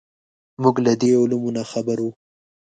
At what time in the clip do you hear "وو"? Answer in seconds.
2.05-2.11